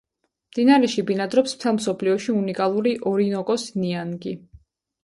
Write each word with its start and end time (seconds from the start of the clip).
მდინარეში 0.53 1.03
ბინადრობს 1.09 1.53
მთელ 1.59 1.77
მსოფლიოში 1.81 2.35
უნიკალური 2.41 2.95
ორინოკოს 3.13 3.71
ნიანგი. 3.85 4.37